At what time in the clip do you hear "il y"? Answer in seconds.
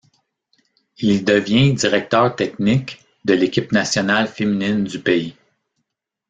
0.97-1.21